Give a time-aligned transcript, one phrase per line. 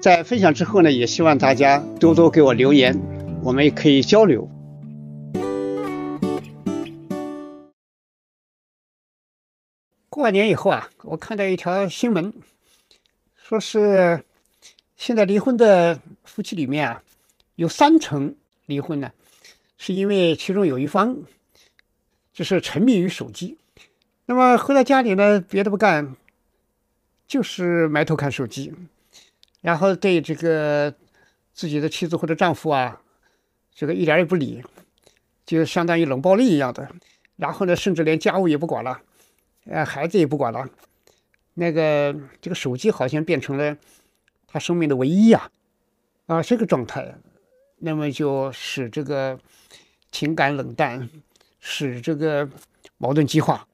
[0.00, 2.96] 在分享之后呢，也希望大家多多给我留言，
[3.42, 4.48] 我们也可以交流。
[10.08, 12.32] 过完年以后啊，我看到一条新闻，
[13.36, 14.24] 说是
[14.96, 17.02] 现在离婚的夫妻里面啊，
[17.56, 18.34] 有三成
[18.66, 19.10] 离婚呢，
[19.76, 21.16] 是因为其中有一方
[22.32, 23.58] 就是沉迷于手机，
[24.24, 26.14] 那么回到家里呢，别的不干，
[27.26, 28.72] 就是埋头看手机，
[29.60, 30.94] 然后对这个
[31.52, 33.00] 自己的妻子或者丈夫啊，
[33.74, 34.62] 这个一点也不理，
[35.44, 36.88] 就相当于冷暴力一样的，
[37.36, 39.00] 然后呢，甚至连家务也不管了。
[39.64, 40.68] 呃，孩子也不管了，
[41.54, 43.76] 那个这个手机好像变成了
[44.46, 45.50] 他生命的唯一呀，
[46.26, 47.16] 啊，这个状态，
[47.78, 49.40] 那么就使这个
[50.12, 51.10] 情感冷淡，
[51.58, 52.48] 使这个
[52.98, 53.66] 矛盾激化。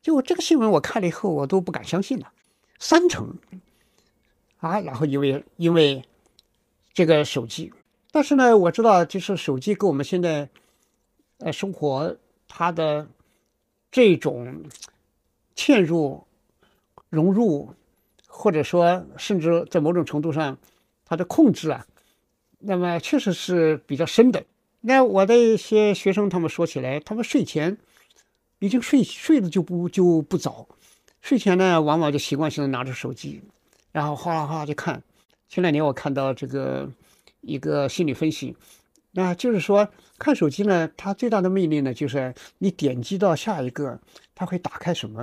[0.00, 2.32] 就这个新闻我看了以后，我都不敢相信了，
[2.78, 3.36] 三成
[4.66, 6.02] 啊，然后因为因为
[6.92, 7.72] 这个手机，
[8.10, 10.48] 但是呢，我知道就是手机跟我们现在
[11.38, 12.16] 呃生活
[12.48, 13.08] 它的
[13.90, 14.64] 这种。
[15.58, 16.22] 嵌入、
[17.08, 17.72] 融入，
[18.26, 20.58] 或者说甚至在某种程度上，
[21.06, 21.86] 它的控制啊，
[22.58, 24.44] 那么确实是比较深的。
[24.82, 27.78] 那我的一些学生他们说起来，他们睡前
[28.58, 30.68] 已经睡睡的就不就不早，
[31.22, 33.40] 睡前呢往往就习惯性的拿着手机，
[33.96, 35.02] 然后哗啦哗啦就看。
[35.48, 36.86] 前两年我看到这个
[37.40, 38.54] 一个心理分析，
[39.12, 43.98] 那就是说看手机呢，它最大的魅力呢，就是你点击到下一个，
[44.34, 45.22] 它会打开什么？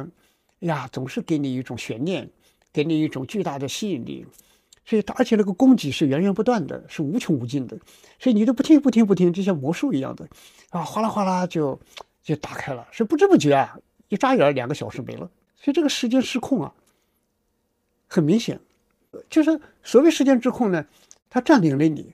[0.61, 2.27] 哎呀，总是给你一种悬念，
[2.71, 4.25] 给你一种巨大的吸引力，
[4.83, 7.77] 所以而且那个供给是源源不断的，是无穷无尽的，
[8.17, 10.27] 所以你都不听不听不听，就像魔术一样的，
[10.71, 11.79] 啊，哗啦哗啦就
[12.23, 16.73] 就打开了，是不知不觉啊，一眨眼两个小时没了，所以这个时间失控啊，
[18.13, 18.59] 很明显，
[19.27, 20.85] 就是所谓时间之控呢，
[21.31, 22.13] 它占领了你，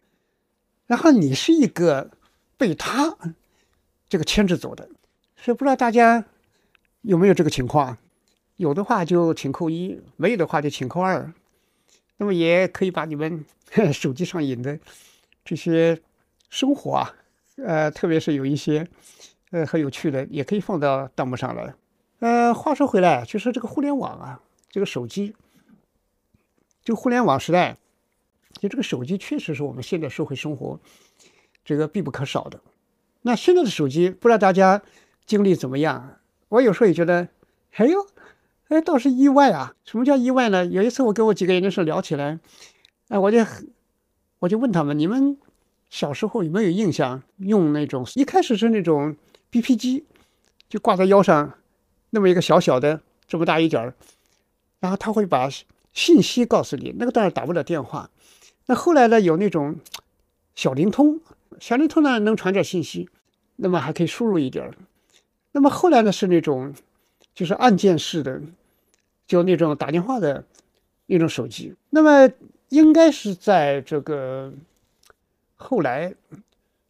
[0.88, 2.10] 然后你是一个
[2.58, 3.18] 被他
[4.08, 4.88] 这个牵着走的，
[5.36, 6.24] 所以不知道大家
[7.02, 7.98] 有没有这个情况？
[8.56, 11.34] 有的话就请扣一，没有的话就请扣二。
[12.16, 13.44] 那么也可以把你们
[13.92, 14.80] 手机上瘾的
[15.44, 16.02] 这些
[16.50, 17.14] 生活啊，
[17.58, 18.88] 呃，特别是有一些
[19.52, 21.74] 呃很有趣的，也可以放到弹幕上来。
[22.20, 25.36] 呃，话说回来，就是这个互联网啊，这个手机，
[26.90, 27.78] 这个互联网时代，
[28.60, 30.80] 就这个手机确实是我们现在社会生活
[31.64, 32.60] 这个必不可少的。
[33.22, 34.82] 那现在的手机，不知道大家
[35.24, 36.18] 经历怎么样？
[36.48, 37.28] 我有时候也觉得，
[37.76, 38.08] 哎呦。
[38.70, 39.76] 哎，倒是意外啊！
[39.86, 40.66] 什么叫意外呢？
[40.66, 42.40] 有一次我跟我几个研究生聊起来，
[43.10, 43.38] 哎，我就
[44.40, 45.38] 我就问他们：你们
[45.92, 49.16] 小时候有没有印象用那种一开始是那种
[49.52, 50.06] BP 机，
[50.68, 51.54] 就挂在腰上，
[52.10, 53.94] 那么一个小小的这么大一点儿，
[54.80, 55.48] 然后他会把
[55.94, 56.94] 信息告诉你。
[56.98, 58.10] 那个当然打不了电话。
[58.66, 59.78] 那后来呢，有那种
[60.56, 61.22] 小灵通，
[61.60, 63.10] 小灵通呢能传点信息，
[63.56, 64.72] 那么还可以输入一点。
[65.52, 66.74] 那么后来呢是那种
[67.34, 68.42] 就是按键式的。
[69.30, 70.44] 就那种打电话的
[71.06, 72.34] 那种手机，那么
[72.70, 74.52] 应该是在这个
[75.56, 76.16] 后来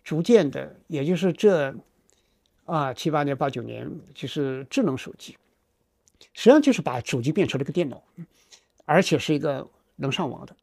[0.05, 1.75] 逐渐的，也就是这
[2.63, 5.35] 啊七八年、八九年，就是智能手机，
[6.31, 8.01] 实际上就是把手机变成了一个电脑，
[8.89, 10.55] 而且是一个能上网的，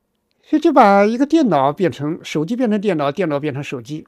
[0.43, 4.05] 所以就把一个电脑变成手机，变成电脑，电脑变成手机，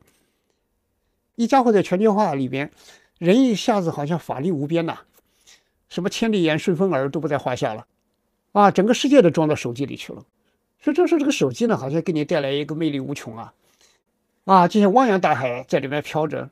[1.36, 2.72] 一家伙在全球化里边，
[3.18, 4.98] 人一下子好像法力无边呐。
[5.88, 7.86] 什么千里眼、顺风耳都不在话下了，
[8.50, 10.24] 啊，整个世界都装到手机里去了。
[10.80, 13.54] 所以这时候这个手机呢，好像给你带来一个魅力无穷啊，
[14.46, 16.50] 啊，就像汪洋大海在里面飘着，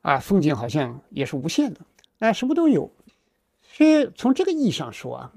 [0.00, 1.80] 啊，风景好像也是无限的，
[2.20, 2.90] 哎，什么都有。
[3.70, 5.32] 所以从这个意义上说啊，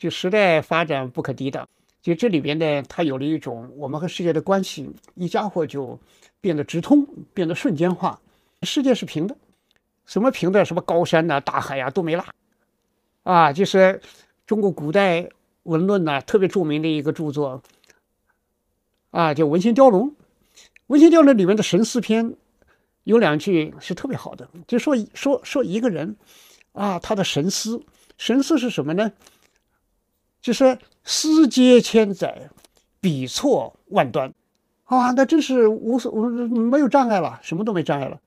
[0.00, 1.68] 就时代发展不可抵挡，
[2.00, 6.00] 就这里边呢，它有了一种我们和世界的关系，一家伙就
[6.40, 8.18] 变得直通，变得瞬间化。
[8.62, 9.36] 世界是平的，
[10.06, 10.64] 什么平的？
[10.64, 12.24] 什么高山呐、大海呀都没了，
[13.24, 14.00] 啊，就是
[14.46, 15.28] 中国古代
[15.64, 17.62] 文论呐特别著名的一个著作，
[19.10, 20.08] 啊，叫《文心雕龙》。
[20.86, 22.34] 《文心雕龙》里面的神思篇
[23.04, 26.16] 有两句是特别好的，就说说说一个人
[26.72, 27.82] 啊，他的神思，
[28.16, 29.12] 神思是什么呢？
[30.40, 32.50] 就是思接千载，
[33.00, 34.32] 笔错万端，
[34.84, 38.20] 啊，那真是无所没有障碍了，什么都没障碍了，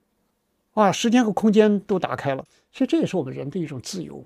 [0.74, 2.46] 啊，时间和空间都打开了。
[2.72, 4.24] 所以这也是我们人的一种自由。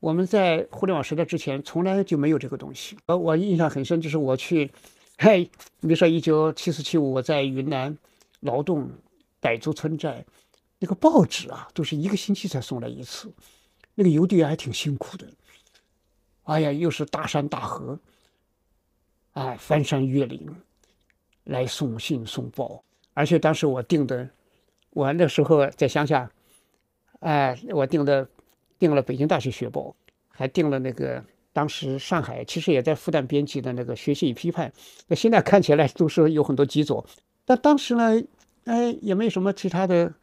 [0.00, 2.96] 我们在互联网时代之前从来就没有这个东西。
[3.06, 4.70] 呃，我印象很深，就是我去，
[5.18, 7.96] 嘿，你比如说一九七四七五，我在云南
[8.40, 8.90] 劳动
[9.40, 10.24] 傣族村寨，
[10.78, 13.32] 那个报纸啊，都是一个星期才送来一次，
[13.94, 15.26] 那个邮递员还挺辛苦的。
[16.46, 17.98] 哎呀，又是大山大河，
[19.32, 20.48] 啊，翻山越岭
[21.42, 22.82] 来送信送报，
[23.14, 24.28] 而且当时我订的，
[24.90, 26.30] 我那时候在乡下，
[27.18, 28.28] 哎，我订的
[28.78, 29.94] 订了北京大学学报，
[30.28, 34.70] 还订了那个当时上海其实也在复旦编辑的那个《学习与批判》，
[35.08, 37.04] 那现在看起来都是有很多极左，
[37.44, 38.22] 但当时呢，
[38.66, 40.14] 哎，也没什么其他的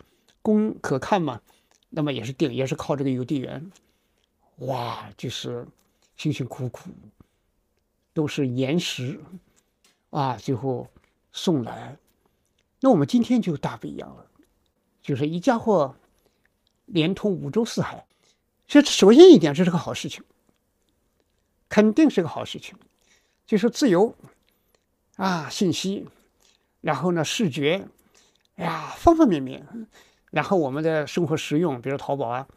[0.41, 1.41] 功可看嘛，
[1.89, 3.69] 那么也是订，也是靠这个邮递员，
[4.59, 5.67] 哇，就是。
[6.15, 6.89] 辛辛苦苦，
[8.13, 9.19] 都是岩石
[10.09, 10.87] 啊，最后
[11.31, 11.97] 送来。
[12.79, 14.25] 那我们今天就大不一样了，
[15.01, 15.95] 就是一家伙
[16.85, 18.05] 连通五洲四海。
[18.67, 20.23] 这首先一点，这是个好事情，
[21.69, 22.75] 肯定是个好事情。
[23.45, 24.15] 就是自由
[25.17, 26.07] 啊，信息，
[26.81, 27.87] 然后呢，视觉，
[28.55, 29.67] 哎呀，方方面面。
[30.31, 32.47] 然后我们的生活实用，比如淘宝啊，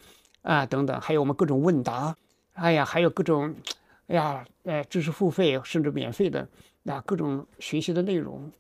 [0.42, 2.16] 啊等等，还有我们各种问答。
[2.56, 3.54] 哎呀，还有各种，
[4.06, 6.48] 哎呀，呃，知识付费甚至免费的，
[6.84, 8.50] 那各种学习的内容，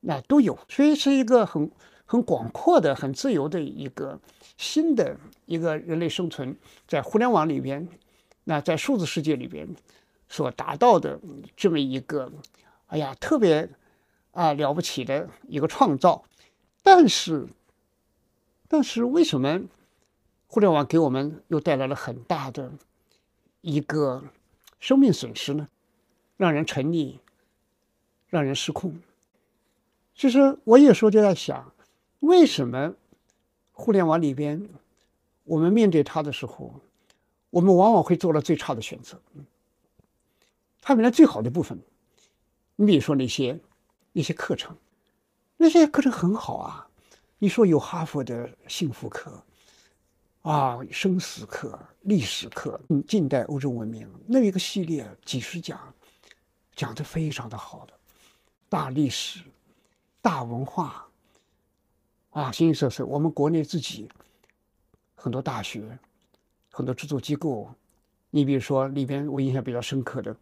[0.00, 1.68] 那都有，所以是一个很
[2.06, 4.20] 很广阔的、很自由的一个
[4.56, 5.16] 新的
[5.46, 6.56] 一个人类生存
[6.86, 7.88] 在互联网里边，
[8.44, 9.68] 那在数字世界里边
[10.28, 11.18] 所达到的
[11.56, 12.30] 这么一个，
[12.86, 13.68] 哎呀，特别
[14.30, 16.24] 啊了不起的一个创造。
[16.84, 17.48] 但是，
[18.68, 19.62] 但是为什么
[20.46, 22.70] 互联网给我们又带来了很大的？
[23.62, 24.22] 一个
[24.78, 25.68] 生命损失呢，
[26.36, 27.16] 让人沉溺，
[28.28, 29.00] 让人失控。
[30.14, 31.72] 其实我有时候就在想，
[32.20, 32.94] 为什么
[33.72, 34.68] 互联网里边，
[35.44, 36.74] 我们面对它的时候，
[37.50, 39.18] 我们往往会做了最差的选择。
[40.80, 41.78] 它本来最好的部分，
[42.74, 43.58] 你比如说那些
[44.12, 44.76] 那些课程，
[45.56, 46.88] 那些课程很好啊。
[47.38, 49.42] 你说有哈佛的幸福课。
[50.42, 55.78] 啊，生死课、历史课，嗯，近代欧洲文明那一个系列几十讲，
[56.74, 57.92] 讲的非常的好的，
[58.68, 59.40] 大历史、
[60.20, 61.06] 大文化，
[62.30, 63.06] 啊，形形色色。
[63.06, 64.08] 我们国内自己
[65.14, 65.96] 很多大学、
[66.72, 67.72] 很多制作机构，
[68.30, 70.36] 你比如说里边我印象比较深刻的、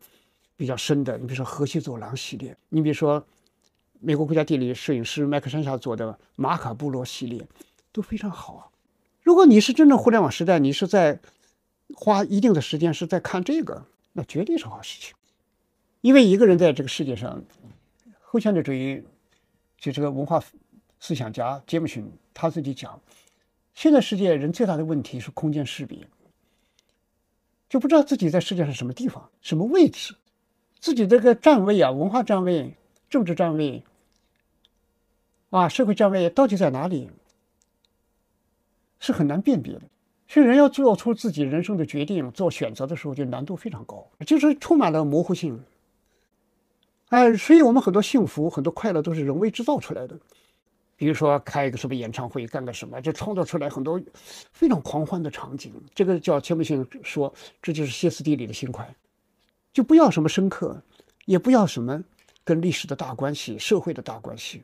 [0.57, 3.23] 比较深的，你比如说河西走廊系列，你比如说
[3.99, 7.47] 美国国家地理摄影师麦克山下做的马卡部落系列，
[7.93, 8.70] 都非常好。
[9.31, 11.21] 如果你是真正互联网时代，你是在
[11.95, 15.15] 花一定的时间是在看这个，那绝对是好事情。
[16.01, 17.45] 因为一个人在这个世界上，
[18.23, 19.05] 后现代主义
[19.79, 20.43] 就这个文化
[20.99, 23.01] 思想家杰姆逊他自己讲，
[23.73, 26.09] 现在世界人最大的问题是空间识别，
[27.69, 30.17] 就不知道自己在世界上什么地方、什么位置，
[30.81, 32.75] 自己这个站位啊、文化站位、
[33.09, 33.85] 政治站位
[35.51, 37.09] 啊、社会站位到底在哪里？
[39.01, 39.81] 是很难辨别的，
[40.29, 45.59] 所以人要做出自己人生的决定、做选择的时候，就难度非常高，就是充满了模糊性。
[47.09, 50.17] 哎，所以我们很多幸福、很多快乐都是人为制造出来的。
[50.97, 53.99] 比如说开一个什么演唱会，干个什么，就创造出来很多
[54.53, 55.73] 非常狂欢的场景。
[55.95, 58.95] 这个叫钱穆逊说，这就是歇斯底里的心快，
[59.73, 60.81] 就不要什么深刻，
[61.25, 62.05] 也不要什么
[62.45, 64.63] 跟历史的大关系、社会的大关系。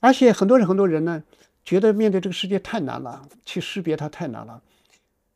[0.00, 1.22] 而且很多人，很多人呢。
[1.68, 4.62] 觉得面对这个世界太难了，去识别它太难了，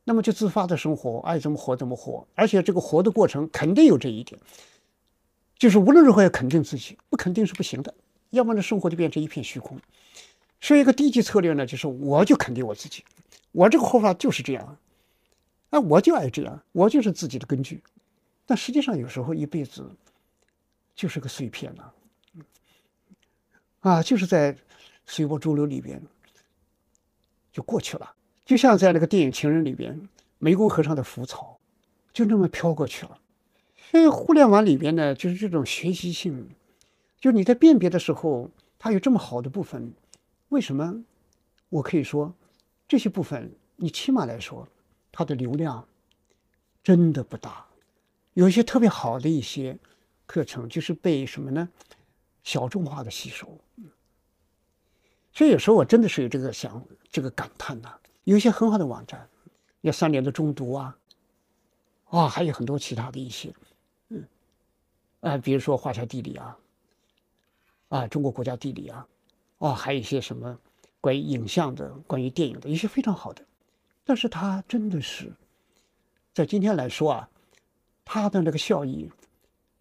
[0.05, 2.27] 那么就自发的生活，爱怎么活怎么活。
[2.35, 4.41] 而且这个活的过程肯定有这一点，
[5.59, 7.95] 就是无论如何要肯定自己，不肯定是不行的，
[8.31, 9.79] 要不然生活就变成一片虚空。
[10.59, 13.05] 所以一个低级策略呢，就是我就肯定我自己，
[13.51, 14.79] 我这个活法就是这样，
[15.69, 17.83] 啊，我就爱这样，我就是自己的根据。
[18.47, 19.87] 但实际上有时候一辈子
[20.95, 21.93] 就是个碎片呐，
[23.81, 24.57] 啊，就是在
[25.05, 26.03] 随波逐流里边。
[27.53, 30.09] 就过去了，就像在那个电影《情人》里边，
[30.41, 31.61] 湄公河上的浮草，
[32.13, 33.19] 就那么飘过去了。
[33.77, 36.49] 所以互联网里边呢，就是这种学习性，
[37.21, 39.93] 就是你在辨别的时候，它有这么好的部分，
[40.49, 41.05] 为什么？
[41.69, 42.35] 我可以说，
[42.89, 44.67] 这些部分你起码来说，
[45.11, 45.87] 它的流量
[46.83, 47.67] 真的不大。
[48.33, 49.79] 有一些特别好的一些
[50.25, 51.69] 课程，就是被什么呢？
[52.43, 53.59] 小众化的吸收。
[55.33, 57.95] 所以有时候我真的是有这个想这个感叹呐。
[58.25, 59.29] 有一些很好的网站，
[59.81, 60.97] 要三年的中读啊，
[62.11, 63.53] 啊，还有很多其他的一些，
[64.09, 64.25] 嗯，
[65.21, 66.57] 啊，比如说华夏地理啊，
[67.89, 69.07] 啊，中国国家地理啊，
[69.59, 70.59] 哦，还有一些什么。
[71.01, 73.45] 关于影像的、关于电影的一些非常好的，
[74.05, 75.33] 但是它真的是，
[76.33, 77.29] 在今天来说啊，
[78.05, 79.11] 它的那个效益，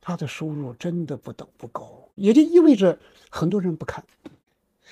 [0.02, 2.98] 它的收入真的不等不高，也就意味着
[3.30, 4.04] 很多人不看，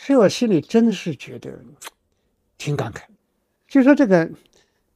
[0.01, 1.59] 所以我心里真的是觉得
[2.57, 3.01] 挺感慨。
[3.67, 4.31] 就说这个，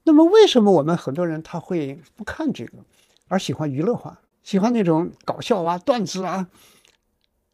[0.03, 2.77] 那么为什么我们很多人他会不看这个，
[3.27, 6.47] 而喜欢娱乐化，喜欢那种搞笑啊、段子啊？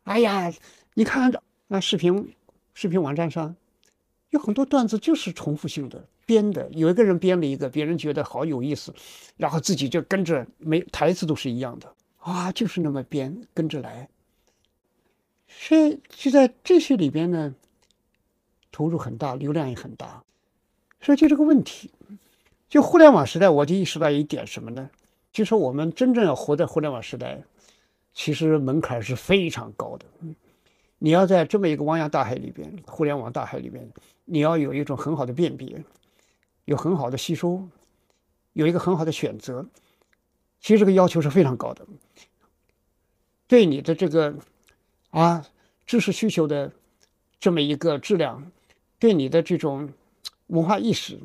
[0.04, 0.54] 哎呀，
[0.94, 1.34] 你看
[1.68, 2.34] 那视频
[2.76, 3.56] 视频网站上。
[4.30, 8.94] 有很多段子就是重复性的编的，有一个人编了一个，别人觉得好有意思，
[9.38, 14.08] 然后自己就跟着，没台词都是一样的啊，就是那么编，跟着来。
[15.50, 17.54] 所以就在这些里边呢，
[18.72, 20.24] 投入很大，流量也很大。
[21.02, 21.92] 所以就这个问题，
[22.70, 24.90] 就互联网时代，我就意识到一点什么呢？
[25.32, 27.42] 就是我们真正要活在互联网时代，
[28.14, 30.06] 其实门槛是非常高的。
[30.98, 33.90] 你要在这么一个汪洋大海里边，互联网大海里边，
[34.26, 35.84] 你要有一种很好的辨别，
[36.66, 37.68] 有很好的吸收，
[38.54, 39.66] 有一个很好的选择。
[40.60, 41.86] 其实这个要求是非常高的，
[43.48, 44.36] 对你的这个
[45.10, 45.46] 啊
[45.86, 46.72] 知识需求的
[47.40, 48.52] 这么一个质量，
[48.98, 49.90] 对你的这种
[50.48, 51.20] 文化意识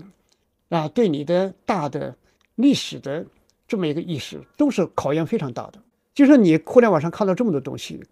[0.69, 2.17] 啊，对你的大的
[2.55, 3.27] 历史的
[3.67, 5.83] 这么一个意识，都是考验非常大的。
[6.15, 8.03] 就是你互联网上看到这么多东西。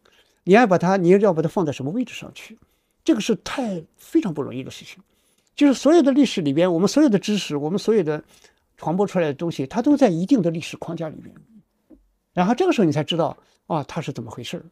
[0.45, 2.59] 你要把它，你要把它放在什么位置上去？
[3.05, 5.01] 这个是太非常不容易的事情。
[5.55, 8.25] 就是所有的历史里边，我们所有的知识，我们所有的
[8.77, 11.33] 传播出来的东西，它都在一定的历史框架里面。
[12.33, 13.37] 然后这个时候你才知道
[13.69, 14.65] 啊，它是怎么回事儿。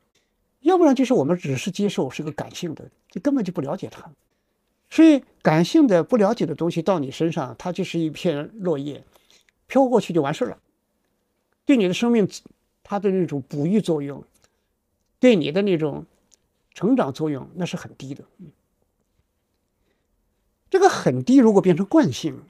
[0.60, 4.10] 要不然就是我们只是接受，是个感性的，就根本就不了解它。
[4.90, 9.04] 所以感性的不了解的东西到你身上，它就是一片落叶，
[9.66, 10.58] 飘过去就完事儿了。
[11.64, 12.28] 对你的生命，
[12.82, 14.24] 它的那种哺育作用。
[15.18, 16.06] 对你的那种
[16.74, 18.24] 成长作用，那是很低的。
[20.68, 22.42] 这个很低，如果变成惯性，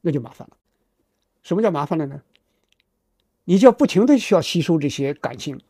[0.00, 0.56] 那就麻烦了。
[1.42, 2.22] 什么叫麻烦了呢？
[3.44, 5.60] 你就要不停的需要吸收这些感性，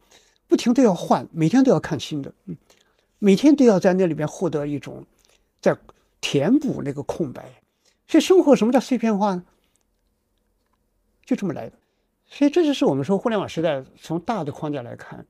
[0.52, 2.54] 不停的要换，每天都要看新的，嗯
[3.18, 5.06] 每天都要在那里边获得一种
[5.62, 5.74] 在
[6.20, 7.62] 填补那个空白。
[8.06, 9.42] 所以生活什么叫碎片化呢？
[11.24, 11.78] 就这么来的。
[12.26, 15.26] 所以这就是我们说互联网时代从大的框架来看。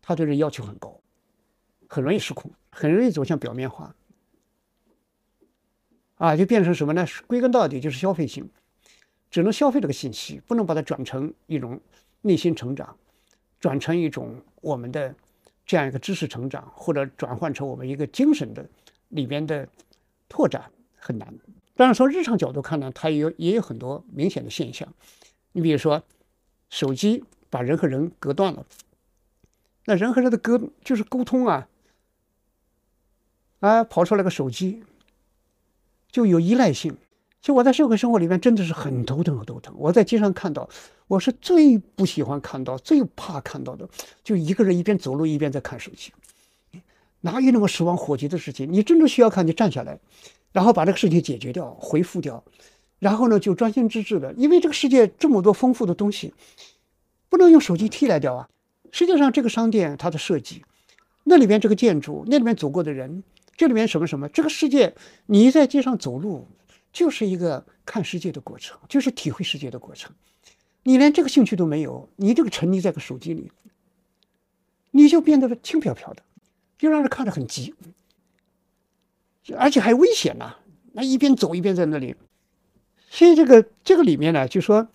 [0.00, 1.00] 它对人要求很高，
[1.88, 3.94] 很容易失控，很容易走向表面化，
[6.16, 7.04] 啊，就变成什么呢？
[7.26, 8.48] 归根到底就是消费性，
[9.28, 11.80] 只能消费这个信息，不能把它转成一种
[12.20, 12.96] 内心成长，
[13.62, 15.14] 转成一种我们的
[15.64, 18.68] 这样一个知识成长，或者转换成我们一个精神的
[19.08, 19.66] 里边的
[20.28, 21.32] 拓展，很难。
[21.76, 24.92] 当然，从日常角度看呢，它也有也有很多明显的现象。
[25.52, 26.02] 你比如说，
[26.70, 28.66] 手机把人和人隔断了。
[29.84, 31.68] 那人和人的隔就是沟通啊，
[33.60, 34.82] 啊，跑出来个手机，
[36.10, 36.96] 就有依赖性。
[37.42, 39.74] 其实我在社会生活里面真的是很头疼，很头疼。
[39.76, 40.68] 我在街上看到，
[41.08, 43.88] 我是最不喜欢看到、最怕看到的，
[44.22, 46.12] 就一个人一边走路一边在看手机，
[47.20, 48.72] 哪有那么十万火急的事情？
[48.72, 49.98] 你真正需要看，你站下来，
[50.52, 52.44] 然后把这个事情解决掉、回复掉，
[53.00, 56.32] 然后呢就专心致志的，因为这个世界这么多丰富的东西，
[57.28, 58.48] 不能用手机替代掉啊。
[58.92, 60.62] 实际上，这个商店它的设计，
[61.24, 63.24] 那里边这个建筑，那里面走过的人，
[63.56, 64.94] 这里面什么什么，这个世界，
[65.26, 66.46] 你在街上走路，
[66.92, 70.12] 就是一个看世界的过程，就是体会世界的过程。
[70.82, 73.50] 你连这个兴趣都没有，你这个沉溺在个手机里，
[74.90, 76.22] 你就变得轻飘飘的，
[76.78, 77.74] 就让人看着很急，
[79.56, 80.56] 而且还危险呐！
[80.92, 82.14] 那一边走一边在那里，
[83.08, 84.88] 所以这个这个里面呢，就说。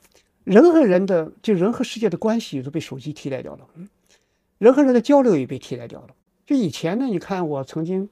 [0.43, 3.67] 人和人的，就人和世界的关系都被手机替代掉了，
[4.59, 6.15] 人和人的交流也被替代掉了。
[6.45, 8.07] 就以前呢，你看我曾经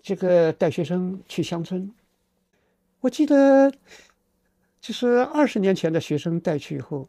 [0.00, 1.92] 这个带学生去乡村，
[3.00, 3.72] 我记得
[4.80, 7.08] 就是二十年前的学生带去以后，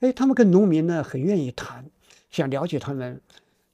[0.00, 1.84] 哎，他们跟农民呢很愿意谈，
[2.30, 3.20] 想了解他们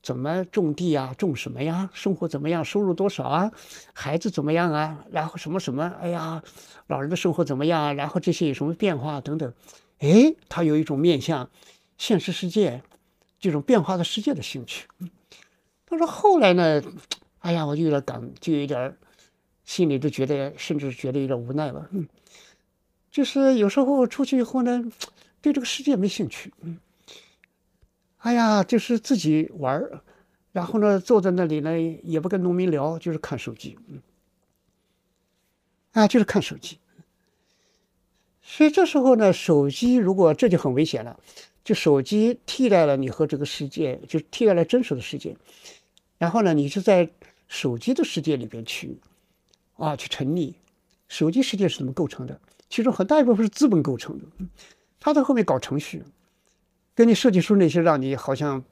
[0.02, 3.52] 怎么种地啊，种什么呀，生活怎么样，收入多少啊，
[3.92, 6.42] 孩子怎么样啊，然后什么什么，哎呀，
[6.88, 9.52] 老人的生活怎么样，然后这些有什么变化等等。
[10.00, 11.48] 哎，他有一种面向
[11.96, 12.82] 现实世界
[13.38, 14.88] 这种变化的世界的兴趣。
[15.86, 16.82] 他说后来呢，
[17.38, 18.96] 哎呀，我就有点感，就有点
[19.64, 21.88] 心里都觉得，甚至觉得有点无奈吧。
[21.92, 22.08] 嗯，
[23.10, 24.84] 就是有时候出去以后呢，
[25.40, 26.52] 对这个世界没兴趣。
[26.60, 26.78] 嗯，
[28.18, 29.82] 哎呀，就是自己玩，
[30.52, 33.78] 然后呢，坐在那里呢，也不跟农民聊，就是看手机。
[33.88, 34.00] 嗯，
[35.92, 36.78] 啊，就是看手机。
[38.42, 41.18] 所以这时候呢，手机如果这就很危险了，
[41.64, 45.36] 就手机替代了你和这个世界，就替代了真实的世界，
[46.18, 47.08] 然后呢，你就在
[47.46, 48.98] 手机的世界里边去，
[49.82, 50.54] 啊，去沉溺。
[51.08, 52.40] 手机世界是怎么构成的？
[52.70, 54.24] 其中很大一部分是资本构成的，
[55.00, 56.04] 他在后面搞程序，
[56.94, 58.62] 给你设计出那些让你好像，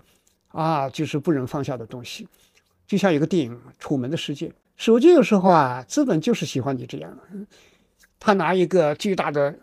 [0.48, 2.28] 啊，就是不忍放下的东西，
[2.86, 4.48] 就像有个电影《楚门的世界》。
[4.76, 7.18] 手机有时候啊，资本就是喜欢你这样。
[8.20, 9.54] 他拿一个巨大的，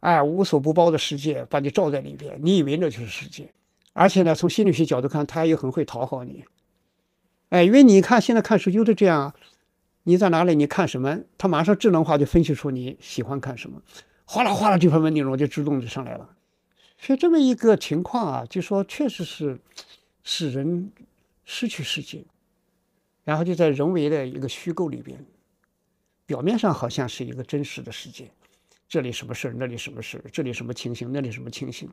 [0.00, 3.50] 哎，无所不包的世界把你罩在里边，你以为那就是世界，
[3.94, 6.44] 而且呢，从心理学角度看，他也很会讨好你，
[7.48, 9.34] 哎，因为你看现在看书就是这样，
[10.04, 13.82] 你在哪里，你看什么，他马上智能化就分析出你喜欢看什么，
[14.24, 16.36] 哗啦哗啦这方面内容就自动就上来了，
[16.98, 19.58] 所以这么一个情况啊，就说确实是
[20.22, 20.90] 使人
[21.44, 22.24] 失去世界，
[23.24, 25.24] 然后就在人为的一个虚构里边。
[26.26, 28.30] 表面上好像是一个真实的世界，
[28.88, 31.88] 这里什么事儿，那里什么事儿，这里什么情形，那里什么情形，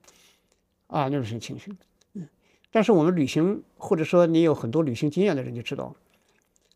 [0.85, 1.75] 啊，那里什么情形？
[2.13, 2.29] 嗯，
[2.69, 5.95] 但是我们旅行，或者说你有很多旅行经验的人就知道，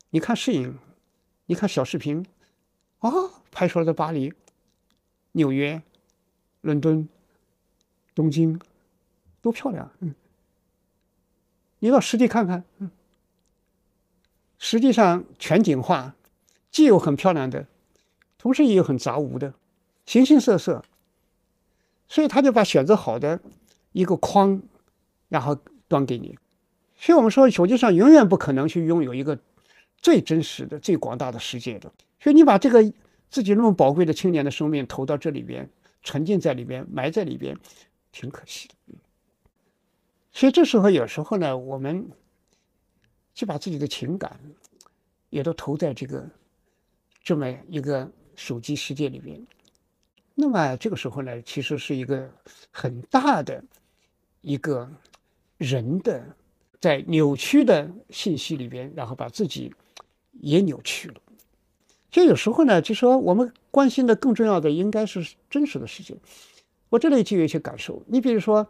[0.10, 0.76] 你看摄影，
[1.52, 2.26] 你看小视频，
[3.00, 3.12] 啊，
[3.52, 4.34] 拍出来的巴黎、
[5.34, 5.82] 纽约、
[6.62, 7.10] 伦敦、
[8.16, 8.58] 东京，
[9.42, 10.16] 多漂亮，嗯，
[11.80, 12.90] 你到实地看看，嗯，
[14.58, 16.16] 实际上全景画。
[16.72, 17.68] 既有很漂亮的，
[18.38, 19.54] 同时也有很杂无的，
[20.06, 20.86] 形形色色。
[22.08, 23.42] 所以他就把选择好的
[23.92, 24.62] 一个框，
[25.28, 25.58] 然后
[25.90, 26.38] 端给你。
[26.96, 29.38] 所以我们说，手机上永远不可能去拥有一个
[30.02, 31.92] 最真实的、最广大的世界的。
[32.20, 32.94] 所以你把这个
[33.30, 35.70] 自己那么宝贵的青年的生命投到这里边，
[36.04, 37.58] 沉浸在里边，埋在里边，
[38.12, 38.76] 挺可惜的。
[40.32, 42.10] 所以这时候有时候呢，我们
[43.34, 44.40] 就把自己的情感
[45.30, 46.30] 也都投在这个。
[47.24, 49.46] 这么一个手机世界里边，
[50.34, 52.28] 那么这个时候呢，其实是一个
[52.72, 53.64] 很大的
[54.42, 54.90] 一个
[55.60, 56.36] 人的
[56.80, 59.72] 在扭曲的信息里边，然后把自己
[60.42, 61.16] 也扭曲了。
[62.12, 66.16] 就有时候呢，就说我们关心的更重要的应该是真实的世界。
[66.90, 68.04] 我这里就有一些感受。
[68.08, 68.68] 你比如说，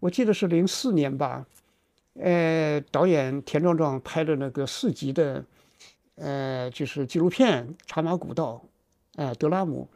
[0.00, 1.46] 我记得是零四年吧，
[2.14, 5.44] 呃，导演田壮壮拍的那个四集的。
[6.20, 8.60] 呃，就是纪录片《茶马古道》，
[9.22, 9.86] 呃，德拉姆。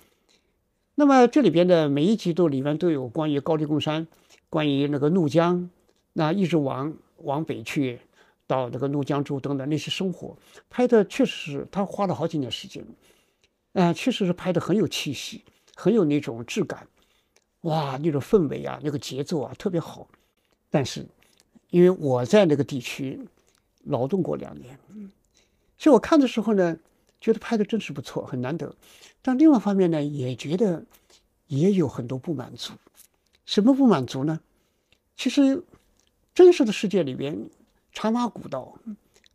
[0.94, 4.06] 那么这里边的每一集都里面都有关于高黎贡山，
[4.48, 5.68] 关于那个怒江，
[6.12, 7.98] 那一直往往北去，
[8.52, 10.36] 到那个怒江州等等那些生活，
[10.68, 12.84] 拍的确实他花了好几年时间，
[13.72, 15.42] 嗯，确实是拍的很有气息，
[15.74, 16.86] 很有那种质感，
[17.62, 20.06] 哇，那种氛围啊，那个节奏啊特别好。
[20.68, 21.06] 但是，
[21.70, 23.18] 因为我在那个地区
[23.84, 24.78] 劳动过两年。
[25.78, 26.76] 所以我看的时候呢，
[27.20, 28.76] 觉得拍的真是不错，很难得。
[29.22, 30.84] 但另外一方面呢，也觉得
[31.46, 32.74] 也有很多不满足。
[33.46, 34.40] 什么不满足呢？
[35.16, 35.64] 其实
[36.34, 37.48] 真实的世界里边，
[37.92, 38.76] 茶马古道、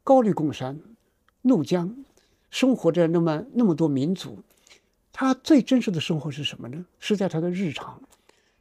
[0.04, 0.80] 高黎贡山、
[1.44, 1.96] 怒江，
[2.50, 4.40] 生活着那么那么多民族，
[5.14, 6.86] 他最真实的生活是什么呢？
[7.00, 8.02] 是在他的日常，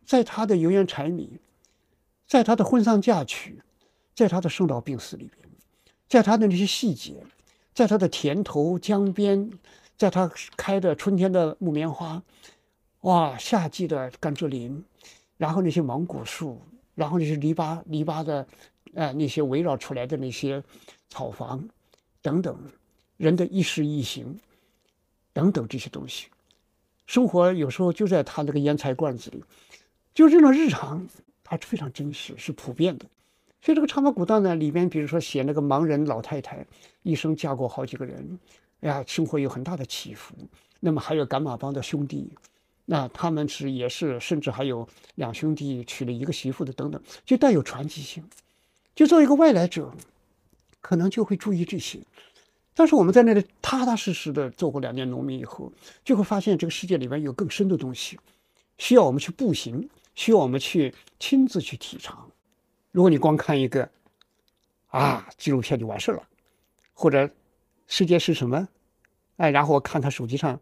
[0.04, 1.38] 在他的油盐柴米，
[2.26, 3.60] 在他的婚丧嫁娶，
[4.14, 5.48] 在他的生老病死里边，
[6.08, 7.24] 在他的那些细节。
[7.74, 9.50] 在他的田头江边，
[9.98, 12.22] 在他开的春天的木棉花，
[13.02, 14.82] 哇，夏季的甘蔗林，
[15.36, 16.58] 然后那些芒果树，
[16.94, 18.48] 然后那些篱笆篱笆的，
[18.96, 20.62] 呃，那些围绕出来的那些
[21.10, 21.68] 草房，
[22.22, 22.58] 等等，
[23.18, 24.40] 人的一食一行，
[25.34, 26.28] 等等这些东西，
[27.06, 29.44] 生活有时候就在他那个烟菜罐子里，
[30.14, 31.06] 就这种日常，
[31.44, 33.04] 它非常真实，是普遍的。
[33.60, 36.66] 所以这个长马古道呢，里面比如说写那个盲人老太太，
[37.02, 38.38] 一生嫁过好几个人，
[38.80, 40.34] 哎呀，生活有很大的起伏。
[40.80, 42.32] 那么还有赶马帮的兄弟，
[42.86, 48.24] 那他们是也是，甚至还有两兄弟娶了一个媳妇的等等，就带有传奇性。
[48.96, 49.92] 就作为一个外来者，
[50.80, 52.00] 可能就会注意这些。
[52.74, 55.70] 但是我们在那里踏踏实实的做过两年农民以后，
[56.02, 58.18] 就会发现这个世界里面有更深的东西，
[58.78, 62.30] 需要我们去步行，需要我们去亲自去体尝。
[62.90, 63.88] 如果你光看一个
[64.88, 66.26] 啊纪录片就完事了，
[66.94, 67.30] 或者
[67.86, 68.66] 世界是什么，
[69.36, 70.58] 哎，然后我看他手机上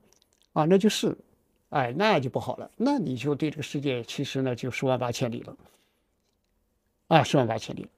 [0.53, 1.17] 啊，那就是
[1.69, 2.69] 哎，那就不好了。
[2.77, 5.57] 那你就对这个世界其实呢就十万八千里了，
[7.07, 7.89] 啊，十万八千里。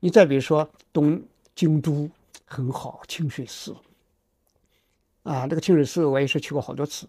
[0.00, 1.22] 你再比如说东
[1.54, 2.08] 京都
[2.44, 3.74] 很好，清水寺，
[5.22, 7.08] 啊，那个清水寺我也是去过好多次，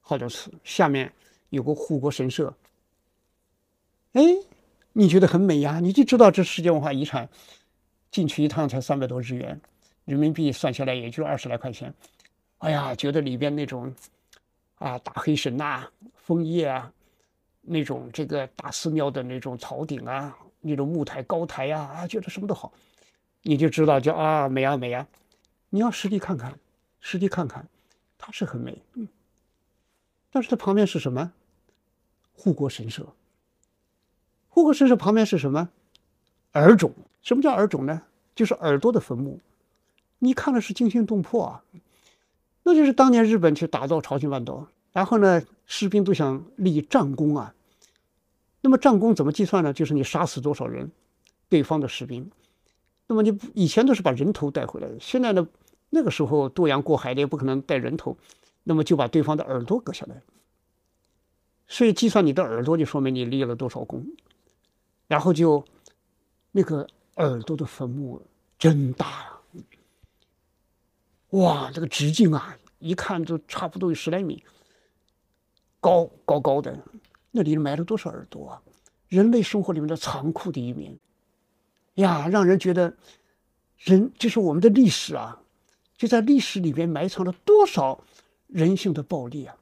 [0.00, 0.52] 好多次。
[0.64, 1.10] 下面
[1.50, 2.52] 有个护国神社，
[4.12, 4.22] 哎，
[4.92, 5.78] 你觉得很美呀？
[5.80, 7.28] 你就知道这世界文化遗产，
[8.10, 9.60] 进去一趟才三百多日元，
[10.04, 11.94] 人民币算下来也就二十来块钱。
[12.58, 13.94] 哎呀，觉得里边那种
[14.74, 16.92] 啊大黑神呐、枫叶啊，
[17.62, 20.36] 那种这个大寺庙的那种草顶啊。
[20.66, 22.72] 那种木台高台呀，啊，觉得什么都好，
[23.42, 25.06] 你就知道叫啊美啊美啊。
[25.70, 26.58] 你要实地看看，
[27.00, 27.66] 实地看看，
[28.18, 29.08] 它是很美，嗯。
[30.30, 31.32] 但是它旁边是什么？
[32.34, 33.06] 护国神社。
[34.48, 35.68] 护国神社旁边是什么？
[36.52, 36.92] 耳冢。
[37.22, 38.02] 什么叫耳冢呢？
[38.34, 39.40] 就是耳朵的坟墓。
[40.18, 41.64] 你看了是惊心动魄啊。
[42.62, 47.54] 那就是当年日本去打造朝鲜半岛，然后呢，士兵都想立战功啊。
[48.66, 49.72] 那么战功怎么计算呢？
[49.72, 50.90] 就是你杀死多少人，
[51.48, 52.28] 对方的士兵。
[53.06, 55.46] 那么你以前都是把人头带回来的，现在呢，
[55.88, 58.18] 那个时候渡洋过海的也不可能带人头，
[58.64, 60.20] 那么就把对方的耳朵割下来。
[61.68, 64.04] 所以计算你的耳朵，就说明你立了多少功。
[65.06, 65.64] 然后就
[66.50, 68.20] 那个耳朵的坟墓
[68.58, 69.42] 真大啊！
[71.30, 74.42] 哇，这个直径啊，一看就差不多有十来米，
[75.78, 76.76] 高高高的。
[77.36, 78.62] 那里埋了多少耳朵啊？
[79.08, 80.98] 人类生活里面的残酷的一面
[81.94, 82.96] 呀，让人觉得
[83.78, 85.40] 人就是我们的历史啊，
[85.96, 88.02] 就在历史里面埋藏了多少
[88.48, 89.54] 人性的暴力啊！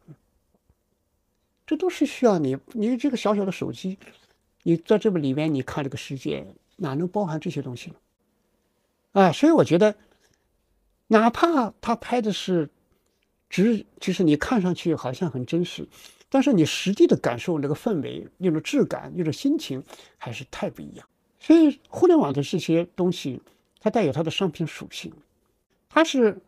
[1.67, 3.99] 这都是需要你，你这个小小的手机，
[4.63, 7.97] 你在这个里面你看这个世界，哪能包含这些东西呢？
[9.13, 9.95] 啊，所以我觉得，
[11.09, 12.71] 哪怕他拍的是，
[13.51, 15.87] 只就是你看上去好像很真实。
[16.35, 19.85] 但是你实际的感受那个氛围、那种质感、那种心情，
[20.19, 21.09] 还是太不一样。
[21.39, 23.41] 所以互联网的这些东西，
[23.79, 25.15] 它带有它的商品属性，
[25.89, 26.41] 它是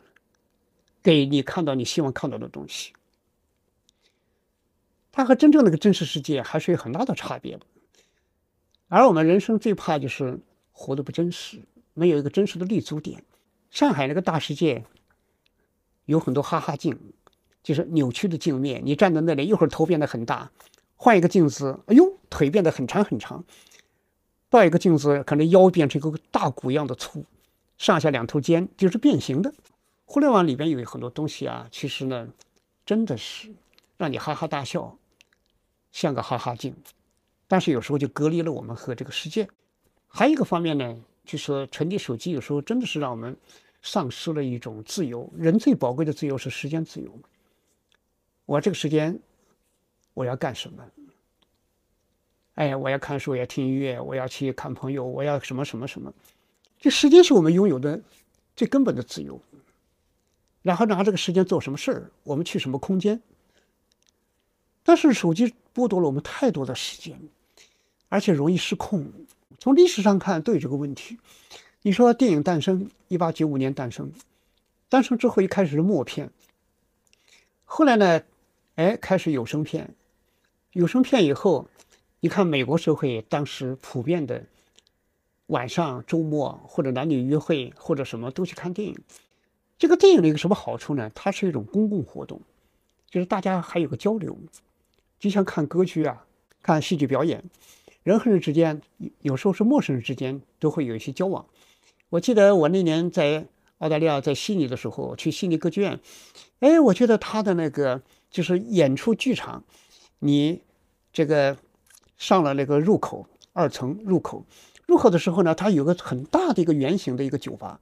[1.05, 2.95] 给你看到你希望看到的东西。
[5.13, 7.65] 它和真正那个真实世界还是有很大的差别的。
[8.89, 10.41] 而我们人生最怕就是
[10.73, 11.61] 活得不真实，
[11.95, 13.23] 没有一个真实的立足点。
[13.71, 14.85] 上海那个大世界
[16.07, 16.99] 有很多哈哈镜。
[17.67, 20.49] 就是扭曲的镜面，你站在那里，一会儿头变得很大，
[20.95, 23.45] 换一个镜子，哎呦，腿变得很长很长，
[24.49, 27.25] 到一个镜子，可能腰变成一个大鼓一样的粗，
[27.77, 29.53] 上下两头尖就是变形的。
[30.05, 32.29] 互联网里边有很多东西啊，其实呢，
[32.85, 33.53] 真的是
[33.97, 34.97] 让你哈哈大笑，
[35.91, 36.73] 像个哈哈镜，
[37.49, 39.49] 但是有时候就隔离了我们和这个世界。
[40.07, 43.37] 还有一个方面呢，就说沉迷手机有时候真的是让我们
[43.83, 45.29] 丧失了一种自由。
[45.37, 47.11] 人最宝贵的自由是时间自由。
[48.47, 49.21] 我这个时间，
[50.15, 50.83] 我要干什么？
[52.55, 56.15] 哎，我要看书，我要听音乐，我要去看朋友，我要什么什么什么。
[56.79, 58.01] 这时间是我们拥有的
[58.55, 59.39] 最根本的自由。
[60.63, 62.11] 然后拿这个时间做什么事儿？
[62.23, 63.21] 我们去什么空间？
[64.83, 67.21] 但是手机剥夺了我们太多的时间，
[68.09, 69.13] 而且容易失控。
[69.59, 71.19] 从历史上看都有这个问题。
[71.83, 74.13] 你说电影诞生，一八九五年诞生，
[74.89, 76.31] 诞生之后一开始是默片，
[77.65, 78.23] 后来呢？
[78.77, 79.95] 哎，开始有声片，
[80.73, 81.67] 有声片以后，
[82.21, 84.45] 你看美国社会当时普遍的
[85.47, 88.95] 晚上、周末或者男女约会或者什么都去看电影。
[89.79, 91.11] 这个电影的一个什么好处呢？
[91.15, 92.43] 它是一种公共活动，
[93.09, 94.37] 就是大家还有个交流，
[95.19, 96.27] 就像看歌剧啊、
[96.63, 97.43] 看戏剧表演，
[98.03, 98.83] 人和人之间
[99.23, 101.47] 有时候是陌生人之间都会有一些交往。
[102.11, 103.47] 我记得我那年在
[103.79, 105.99] 澳大利亚在悉尼的时候，去悉尼歌剧院，
[106.61, 108.03] 哎，我觉得他的那个。
[108.37, 109.65] 就是演出剧场，
[110.19, 110.61] 你
[111.11, 111.57] 这个
[112.19, 114.45] 上了那个入口二层入口，
[114.85, 117.81] 入口的时候呢，它有个很大的一个圆形的一个酒吧，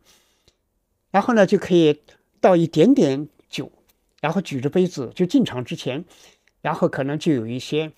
[1.10, 2.00] 然后呢就可以
[2.40, 3.72] 倒一点点酒，
[4.20, 6.04] 然后举着杯子就进场之前，
[6.60, 7.90] 然后可能就有一些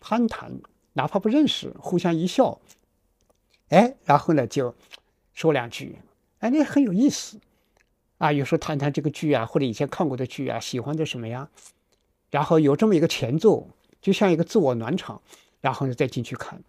[0.00, 0.60] 攀谈，
[0.94, 2.60] 哪怕不认识，互相一笑，
[3.68, 4.74] 哎，然后呢就
[5.32, 6.00] 说两句，
[6.40, 7.38] 哎，那很有意思。
[8.18, 11.48] 啊，有时候谈谈这个剧啊，或者以前看过的剧啊，喜欢的什么呀？
[12.30, 13.68] 然后有这么一个前奏，
[14.02, 15.22] 就像一个自我暖场，
[15.60, 16.62] 然后呢再进去看。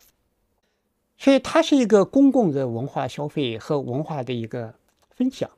[1.17, 4.73] 所以它是一个公共的文化消费和文化的一个
[5.09, 5.49] 分享。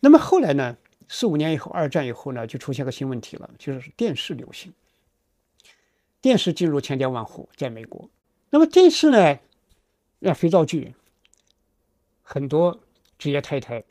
[0.00, 4.72] 那么后来呢，四五年以后，二战以后呢，就出现个新问题了，就是电视流行，
[6.20, 8.08] 电视进入千家万户，在美国。
[8.50, 9.38] 那么电视呢，
[10.18, 10.94] 那肥皂剧，
[12.22, 12.80] 很多
[13.18, 13.84] 职业太太。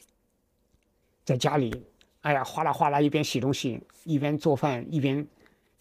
[1.25, 1.73] 在家里，
[2.21, 5.27] 哎呀，哗啦哗啦，一边洗东西，一边做饭，一边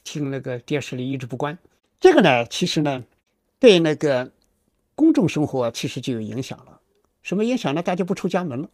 [0.03, 1.57] 听那个电视里一直不关。
[2.01, 3.05] 这个呢，其实呢，
[3.59, 4.33] 对那个
[4.95, 6.81] 公众生活其实就有影响了。
[7.23, 7.83] 什么影响呢？
[7.83, 8.69] 大家不出家门了。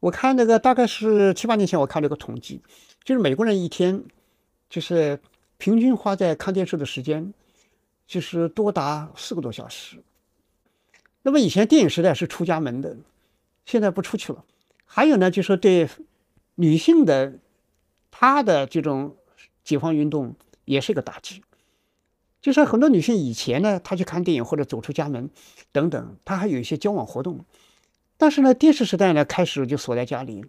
[0.00, 2.62] 我看那个大概是七八年前，我看了个统计，
[3.02, 4.04] 就是美国人一天
[4.68, 5.18] 就是
[5.56, 7.32] 平均花在看电视的时间，
[8.06, 10.02] 就是多达四个多小时。
[11.22, 12.96] 那么以前电影时代是出家门的，
[13.64, 14.44] 现在不出去了。
[14.86, 15.88] 还有呢，就是对
[16.54, 17.38] 女性的
[18.10, 19.16] 她的这种
[19.62, 21.42] 解放运动也是一个打击。
[22.40, 25.28] 就是很多女性以前呢，她去看电影或者走出家门
[25.72, 27.44] 等等，她还有一些交往活动。
[28.16, 30.46] 但是呢，电视时代呢，开始就锁在家里，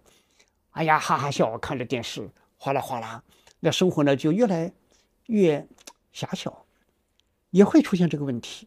[0.70, 3.22] 哎呀，哈哈笑，看着电视，哗啦哗啦，
[3.60, 4.72] 那生活呢就越来
[5.26, 5.66] 越
[6.12, 6.64] 狭小，
[7.50, 8.66] 也会出现这个问题。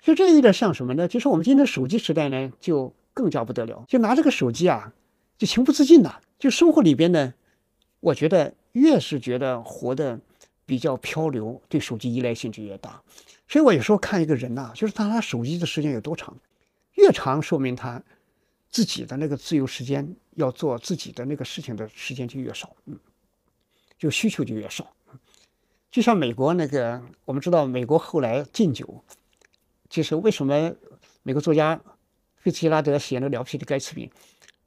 [0.00, 1.06] 所以这有点像什么呢？
[1.08, 4.92] 就是我们今天手机时代呢，就更加不得了，就拿这个手机啊，
[5.36, 7.34] 就情不自禁的，就生活里边呢，
[8.00, 10.18] 我觉得越是觉得活的。
[10.66, 13.02] 比较漂流，对手机依赖性就越大，
[13.48, 16.36] 所以我有时候看一个人呐，就是他拿手机的时间有多长，
[16.94, 18.00] 越长说明他
[18.70, 22.96] 自己的那个自由时间要做自己的那个事情的时间就越少，嗯，
[23.98, 24.86] 就需求就越少。
[25.90, 29.02] 就像美国那个，我们知道美国后来禁酒，
[29.88, 30.72] 就是为什么
[31.24, 31.80] 美国作家
[32.40, 34.06] 费茨杰拉德写那《了不起的盖茨比》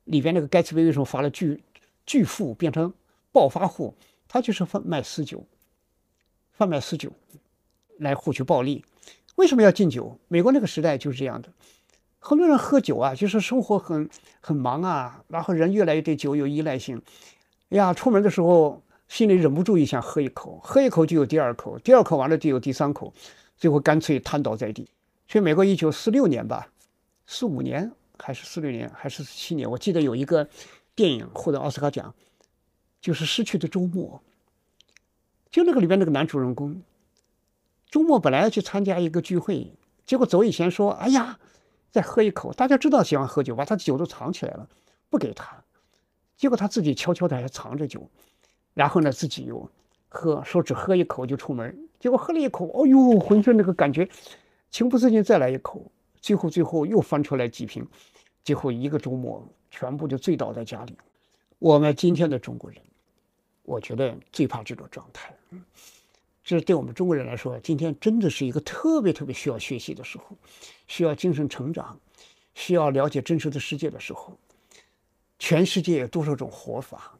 [0.06, 1.62] 里边那个盖茨比为什么发了巨
[2.06, 2.94] 巨富变成
[3.32, 3.96] 暴发户，
[4.28, 5.44] 他就是贩卖私酒。
[6.52, 7.12] 贩卖私酒
[7.98, 8.86] 来获取暴利，
[9.36, 10.20] 为什么要禁酒？
[10.28, 11.50] 美国那个时代就是这样的，
[12.20, 14.08] 很多人喝酒啊，就是生活很
[14.40, 17.02] 很忙啊，然后人越来越对酒有依赖性。
[17.70, 23.12] 哎呀，出门的时候心里忍不住也想喝一口，喝一口就有第二口，第二口完了就有第三口，
[23.58, 24.88] 最后干脆瘫倒在地。
[25.28, 26.68] 所以，美国一九四六年吧，
[27.26, 30.48] 四五年还是四六年还是四七年，我记得有一个
[30.96, 32.14] 电影获得奥斯卡奖，
[33.02, 34.22] 就是《失去的周末》。
[35.50, 36.82] 就那个里边那个男主人公，
[37.90, 39.72] 周末本来要去参加一个聚会，
[40.06, 41.40] 结果走以前说：“哎呀，
[41.92, 44.68] 再喝一口。”大家知道喜欢喝酒，把他酒都藏起来了，
[45.10, 45.64] 不给他。
[46.36, 48.10] 结果他自己悄悄的还藏着酒，
[48.74, 49.70] 然后呢自己又
[50.10, 51.88] 喝，说只喝一口就出门。
[52.00, 54.10] 结果喝了一口，哦呦，浑身那个感觉，
[54.72, 55.92] 情不自禁再来一口。
[56.24, 57.86] 最后最后又翻出来几瓶，
[58.46, 60.98] 最后一个周末全部就醉倒在家里。
[61.60, 62.82] 我们今天的中国人。
[63.66, 65.34] 我觉得最怕这种状态，
[66.44, 70.38] 这对我们中国人来说，今天真的是一个特别特别需要学习的时候，
[70.86, 71.98] 需要精神成长，
[72.54, 74.38] 需要了解真实的世界的时候。
[75.40, 77.18] 全世界有多少种活法？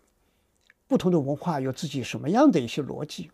[0.86, 3.32] 不同的文化有自己什么样的一些逻辑？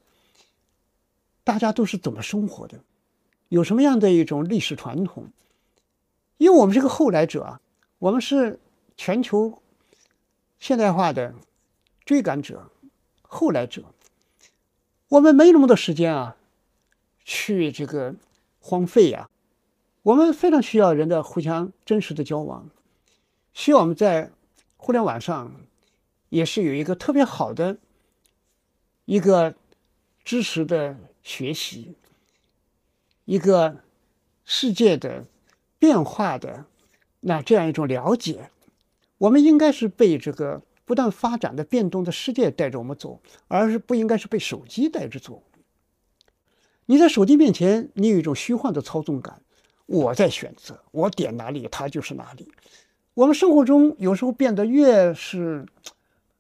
[1.43, 2.79] 大家都是怎么生活的？
[3.47, 5.31] 有什么样的一种历史传统？
[6.39, 7.61] 因为我们是个后来者啊，
[7.99, 8.59] 我们是
[8.95, 9.61] 全球
[10.57, 11.35] 现代化的
[12.05, 12.71] 追赶者。
[13.21, 13.83] 后来者，
[15.09, 16.37] 我们没那么多时间啊，
[17.23, 18.15] 去这个
[18.59, 19.29] 荒废呀。
[20.01, 22.69] 我们非常需要人的互相真实的交往，
[23.53, 24.31] 需要我们在
[24.77, 25.53] 互联网上
[26.29, 27.77] 也是有一个特别好的
[29.05, 29.53] 一个
[30.23, 31.95] 知识的学习，
[33.25, 33.83] 一个
[34.45, 35.25] 世界的
[35.79, 36.65] 变化的
[37.21, 38.51] 那这样一种了解。
[39.17, 40.61] 我们应该是被这个。
[40.85, 45.43] 不断发展的变动的世界带着我们走，而是不应该是被手机带着走。
[46.87, 49.39] 你在手机面前，你有一种虚幻的操纵感。
[49.85, 52.51] 我在选择，我点哪里，它就是哪里。
[53.13, 55.63] 我们生活中有时候变得越是，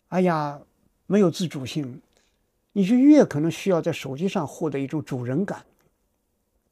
[0.07, 0.59] 哎呀，
[1.05, 2.01] 没有自主性，
[2.73, 5.63] 你就越可能需要在手机上获得一种主人感，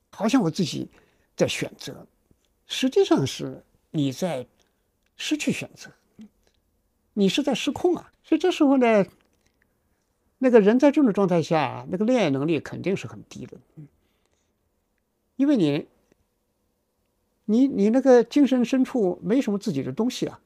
[0.10, 0.90] 好像我自己
[1.36, 2.08] 在选择，
[2.68, 4.46] 实际上是你在
[5.16, 5.92] 失去选择。
[7.14, 8.14] 你是在失控啊！
[8.24, 9.04] 所以这时候呢，
[10.38, 13.58] 那个人在这种状态下，那个恋爱能力肯定是很低的，
[15.36, 15.88] 因为你，
[17.46, 20.40] 你你那个精神深处没什么自己的东西啊，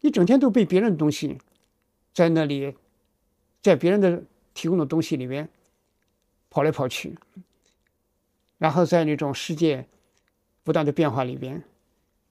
[0.00, 1.38] 你整天都被别人的东西
[2.12, 2.76] 在那里，
[3.62, 4.24] 在别人的
[4.54, 5.48] 提供的东西里面
[6.50, 7.16] 跑来跑去，
[8.58, 9.86] 然后在那种世界
[10.68, 11.64] 不断的变化里边，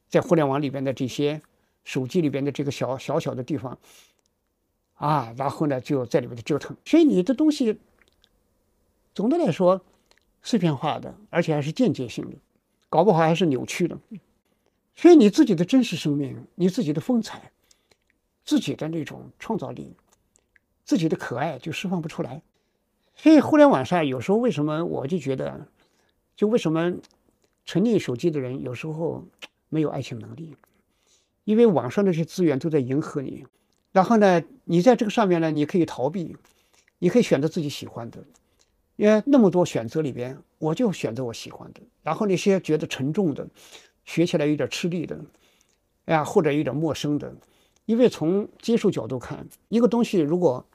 [0.07, 1.41] 在互联网里边的这些。
[1.87, 3.79] 手机里边的这个小小小的地方，
[4.95, 7.79] 啊，然后呢就在里面的折腾，所以你的东西
[9.15, 9.79] 总的来说
[10.41, 12.35] 碎片化的，而且还是间接性的，
[12.89, 13.97] 搞不好还是扭曲的。
[14.97, 17.53] 所以你自己的真实生命、你自己的风采、
[18.43, 19.95] 自己的那种创造力、
[20.83, 22.41] 自己的可爱就释放不出来。
[23.15, 25.69] 所以互联网上有时候为什么我就觉得，
[26.35, 26.95] 就为什么
[27.67, 29.27] 沉溺手机的人有时候
[29.67, 30.55] 没有爱情能力？
[31.43, 33.45] 因为网上那些资源都在迎合你，
[33.91, 36.37] 然后呢，你在这个上面呢，你可以逃避，
[36.99, 38.23] 你可以选择自己喜欢的，
[38.95, 41.81] 因为那么多选择里边，我就选择我喜欢的。
[42.03, 43.45] 然后那些觉得沉重的，
[44.05, 45.19] 学起来有点吃力的，
[46.05, 47.35] 哎呀，或者有点陌生的，
[47.85, 50.65] 因为从接受角度看，一个东西如果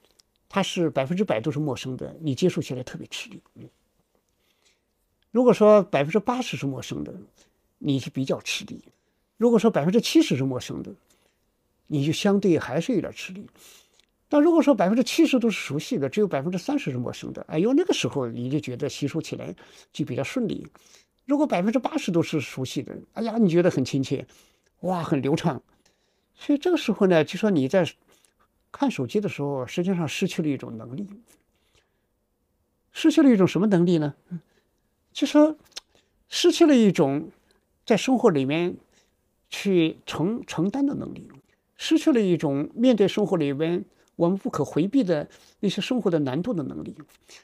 [0.47, 3.41] 它是百分之百都是陌生的，你接受起来特别吃力。
[5.33, 7.11] 如果说百分之八十是陌生的，
[7.79, 8.77] 你是比较吃力；
[9.35, 10.93] 如果说百分之七十是陌生的，
[11.87, 13.47] 你就相对还是有点吃力。
[14.29, 19.55] 但如果说百分之七十都是熟悉的，只有百分之三十是陌生的，哎呦，那个时候你就觉得吸收起来
[19.91, 20.67] 就比较顺利。
[21.25, 24.27] 如果百分之八十都是熟悉的，哎呀，你觉得很亲切，
[24.81, 25.59] 哇，很流畅。
[26.35, 27.89] 所以这个时候呢，就说你在
[28.71, 31.07] 看手机的时候，实际上失去了一种能力，
[32.91, 34.13] 失去了一种什么能力呢？
[35.13, 35.55] 就说
[36.27, 37.29] 失去了一种
[37.85, 38.75] 在生活里面
[39.49, 41.29] 去承承担的能力，
[41.77, 43.85] 失去了一种面对生活里面。
[44.15, 45.27] 我们不可回避的
[45.59, 46.95] 那些生活的难度的能力，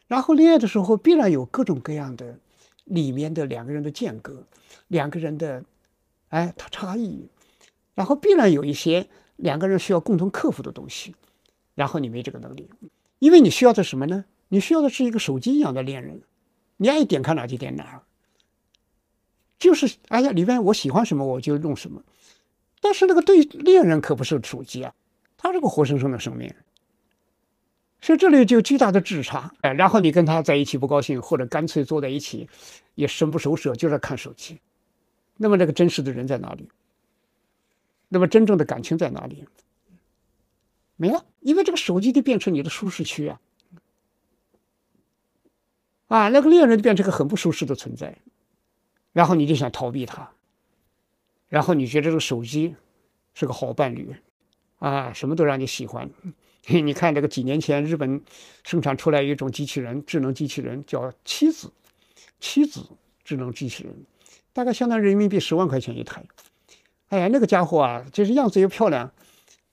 [0.08, 2.38] 然后恋爱的时候必然有各种各样的
[2.84, 4.46] 里面的两个人的间隔，
[4.88, 5.64] 两个人的
[6.28, 7.28] 哎他差异，
[7.96, 11.16] 然后必然有一些两个人需要共同克服的东西，
[11.74, 12.70] 然后你没这个能力，
[13.18, 14.26] 因为你需要的什么呢？
[14.50, 16.22] 你需要的是一个手机一样的恋人，
[16.82, 18.02] 你爱点开哪就点哪，
[19.60, 22.02] 就是哎呀里面我喜欢什么我就用什么，
[22.80, 24.94] 但是那个对恋人可不是手机啊。
[25.36, 26.54] 他是个活生生的生命，
[28.00, 29.54] 所以这里就巨大的质差。
[29.62, 32.48] 哎，然后你跟他在一起不高兴，或者干脆坐在一起
[32.96, 34.60] 也神不守舍，就在看手机。
[35.36, 36.70] 那么，那个真实的人在哪里？
[38.08, 39.46] 那么，真正的感情在哪里？
[40.98, 43.40] 没了，因为这个手机就变成你的舒适区啊！
[46.10, 48.18] 啊，那个恋人变成个很不舒适的存在，
[49.14, 50.30] 然后你就想逃避他，
[51.48, 52.76] 然后你觉得这个手机
[53.34, 54.14] 是个好伴侣。
[54.80, 56.10] 啊，什么都让你喜欢。
[56.66, 58.22] 你看这个几年前日本
[58.64, 61.70] 生产出来一种机器人，智能机器人叫妻子，
[62.40, 62.86] 妻子
[63.26, 63.94] 智能机器人，
[64.54, 66.24] 大概相当于人民币十万块钱一台。
[67.10, 69.12] 哎呀，那个家伙啊，就是样子又漂亮，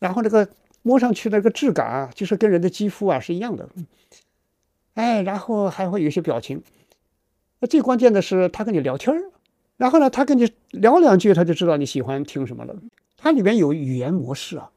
[0.00, 0.48] 然后这个
[0.82, 3.68] 摸上去那个质感啊，就是跟人的肌肤啊是一样的。
[4.96, 6.62] 哎，然后还会有一些表情。
[7.60, 9.30] 那最关键的是，他跟你聊天儿
[9.76, 12.74] 然后呢，他跟你聊两句，他就知道你喜欢听什么了。
[13.18, 14.70] 它里面有语言模式啊。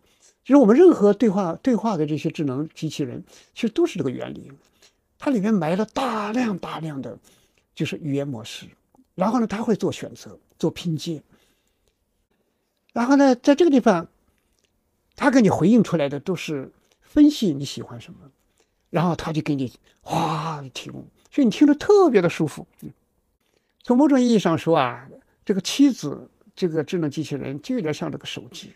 [0.44, 4.52] 就是我们任何对话对话的这些智能机器人，其实都是这个原理。
[5.18, 7.18] 它里面埋了大量大量的，
[7.74, 8.66] 就是语言模式。
[9.16, 11.22] 然后呢，它会做选择，做拼接。
[12.94, 14.08] 然后呢，在这个地方，
[15.16, 18.20] 它给你回应出来的都是分析你喜欢什么，
[18.90, 19.72] 然后他就给你
[20.02, 22.68] 哗提供，所以你听着特别的舒服。
[23.84, 25.08] 从某种意义上说啊，
[25.46, 28.74] 这个妻子这个智能机器人就有点像这个手机。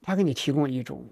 [0.00, 1.06] 它给你提供一种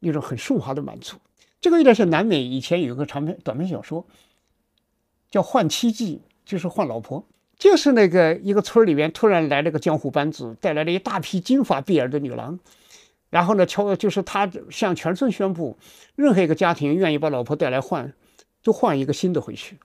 [0.00, 1.16] 一种很顺滑的满足，
[1.60, 4.06] 这个有点像南美以前有一个长篇短篇小说，
[5.30, 7.26] 叫《换妻记》，就是换老婆，
[7.58, 12.58] 就是那个一个村里面突然来了个江湖班子，带来了一大批金发碧眼的女郎，
[13.30, 15.78] 然后呢，敲就是他向全村宣布，
[16.14, 18.12] 任何一个家庭愿意把老婆带来换，
[18.62, 19.78] 就换一个新的回去。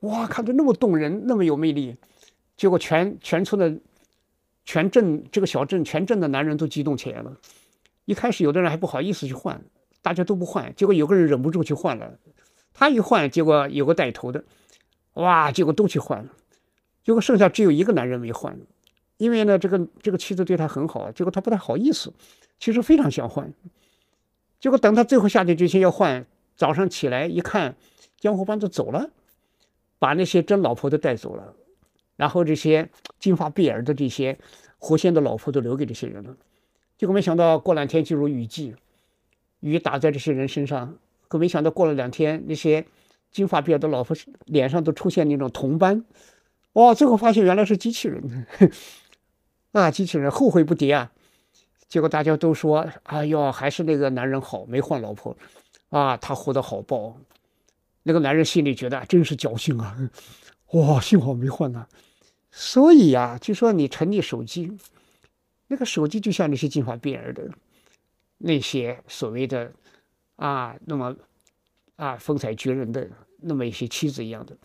[0.00, 1.96] 哇，看着那么动人，那么有魅力，
[2.56, 3.80] 结果全全村的。
[4.64, 7.36] 全镇这个小镇，全镇的男人都激动起来了。
[8.04, 9.60] 一开始有的人还不好意思去换，
[10.02, 10.72] 大家都不换。
[10.76, 12.16] 结果有个人忍不住去换了，
[12.72, 14.44] 他一换，结果有个带头的，
[15.14, 16.30] 哇，结果都去换了。
[17.02, 18.56] 结果剩下只有一个男人没换，
[19.16, 22.12] 因为呢，这个这个妻子对他很好，结果他不太好意思，
[22.62, 23.52] 其实非常想换。
[24.60, 27.74] 结果等他最后下定决心要换，早上起来一看，
[28.20, 29.10] 江湖班子走了，
[29.98, 31.56] 把那些真老婆都带走了。
[32.14, 34.38] 然后这些金发碧眼的这些
[34.78, 36.36] 活鲜的老婆都留给这些人了，
[36.96, 38.76] 结果没想到过两天进入雨季，
[39.58, 40.96] 雨打在这些人身上，
[41.26, 42.86] 可没想到过了两天，那些
[43.32, 46.04] 金发碧眼的老婆脸上都出现那种铜斑，
[46.74, 46.94] 哇！
[46.94, 48.46] 最后发现原来是机器人，
[49.72, 51.10] 啊，机器人后悔不迭啊！
[51.92, 55.36] 结果大家都说：“哎呦，还是那个男人好，没换老婆，
[55.90, 57.14] 啊，他活得好爆。”
[58.04, 59.94] 那个男人心里觉得真是侥幸啊，
[60.70, 61.86] 哇，幸好没换呢。
[62.50, 64.72] 所以呀，就说你沉溺手机，
[65.66, 67.46] 那个手机就像那些金发碧眼的
[68.38, 69.70] 那些所谓的
[70.36, 71.14] 啊，那么
[71.96, 74.56] 啊风采绝人的那么一些妻子一样的，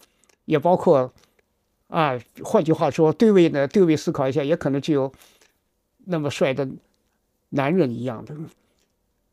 [0.45, 1.13] 也包括
[1.88, 5.11] 啊，换句话说，对位呢，对位思考一下，也可能就有
[6.05, 6.65] 那么帅的
[7.49, 8.35] 男人一样的，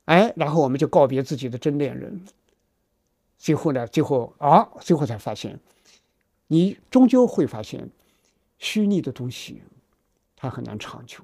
[0.05, 2.25] 哎，然后我们就告别自己的真恋人，
[3.39, 5.59] 最后呢，最后啊，最后才发现，
[6.47, 7.91] 你终究会发现。
[8.57, 9.63] 虚拟的东西，
[10.37, 11.19] 它很难长久。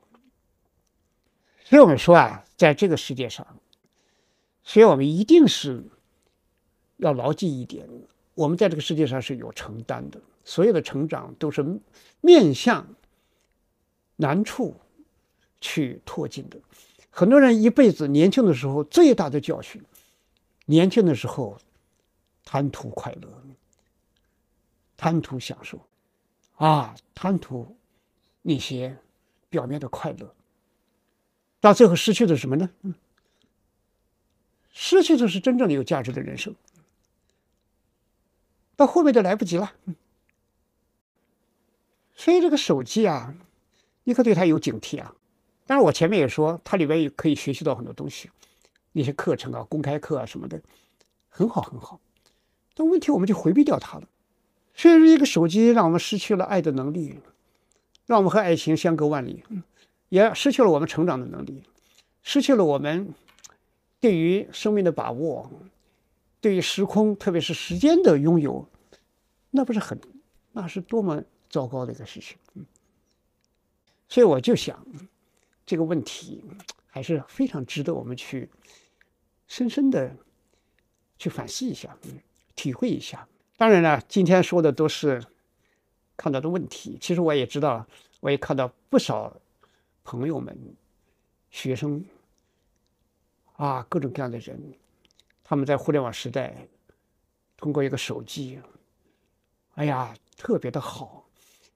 [1.64, 3.46] 所以我们说啊，在这个世界上，
[4.62, 5.82] 所以我们一定是
[6.98, 7.88] 要牢记一点：
[8.34, 11.64] 我们在这个世界上是有承担的，所有的成长都是
[12.20, 12.86] 面向
[14.16, 14.74] 难处
[15.60, 16.58] 去拓进的。
[17.10, 19.82] 很多人一辈子年轻的时候最大的教训，
[20.66, 21.58] 年轻的时候
[22.44, 23.42] 贪图快乐，
[24.96, 25.80] 贪图享受，
[26.56, 27.76] 啊，贪图
[28.42, 28.96] 那些
[29.48, 30.34] 表面的快乐，
[31.60, 32.70] 到最后失去的什么呢？
[34.72, 36.54] 失去的是真正的有价值的人生。
[38.76, 39.74] 到后面就来不及了。
[42.14, 43.34] 所以这个手机啊，
[44.04, 45.14] 你可对它有警惕啊。
[45.70, 48.28] 当然，我前面也说，它里面也可以学习到很多东西，
[48.90, 50.60] 那些课程啊、公开课啊什么的，
[51.28, 52.00] 很好很好。
[52.74, 54.08] 但问题我们就回避掉它了。
[54.74, 57.20] 所以，一个手机让我们失去了爱的能力，
[58.04, 59.44] 让我们和爱情相隔万里，
[60.08, 61.62] 也失去了我们成长的能力，
[62.24, 63.14] 失去了我们
[64.00, 65.48] 对于生命的把握，
[66.40, 68.66] 对于时空，特别是时间的拥有，
[69.52, 70.00] 那不是很，
[70.50, 72.36] 那是多么糟糕的一个事情。
[74.08, 74.84] 所以我就想。
[75.70, 76.42] 这个问题
[76.88, 78.50] 还是非常值得我们去
[79.46, 80.12] 深深的
[81.16, 82.18] 去反思一下，嗯
[82.56, 83.28] 体会一下。
[83.56, 85.24] 当然了，今天说的都是
[86.16, 86.98] 看到的问题。
[87.00, 87.86] 其实我也知道，
[88.18, 89.32] 我也看到不少
[90.02, 90.74] 朋友们、
[91.52, 92.04] 学生
[93.52, 94.74] 啊，各种各样的人，
[95.44, 96.66] 他们在互联网时代
[97.56, 98.58] 通过一个手机，
[99.76, 101.28] 哎呀，特别的好。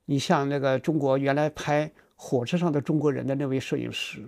[0.07, 1.93] 你像那个中国原来拍。
[2.27, 4.27] 火车上的中国人的那位摄影师，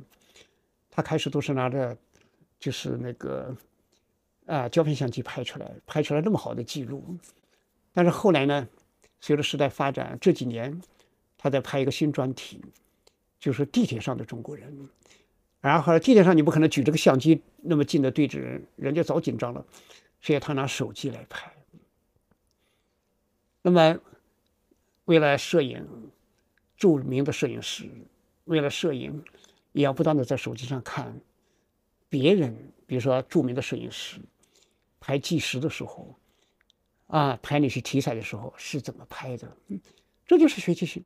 [0.91, 1.97] 他开始都是拿着，
[2.61, 3.57] 就是那个
[4.45, 7.17] 啊胶片相机拍出来，拍出来那么好的记录。
[7.95, 8.69] 但是后来呢，
[9.19, 10.79] 随着时代发展，这几年
[11.39, 12.63] 他在拍一个新专题，
[13.39, 14.91] 就是地铁上的中国人。
[15.63, 19.65] 然后地铁上你不可能举这个相机那么近的对着人，人家早紧张了，
[20.21, 21.51] 所以他拿手机来拍。
[23.63, 23.99] 那么
[25.07, 26.13] 为了摄影。
[26.77, 27.89] 著名的摄影师
[28.45, 29.25] 为了摄影，
[29.73, 31.21] 也要不断的在手机上看
[32.09, 34.21] 别人，比如说著名的摄影师
[35.01, 36.15] 拍纪实的时候，
[37.07, 39.57] 啊，拍那些题材的时候是怎么拍的？
[40.27, 41.05] 这就是学习性。